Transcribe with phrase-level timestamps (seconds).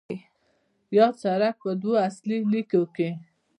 [0.97, 3.09] یاد سړک په دوو اصلي لیکو کې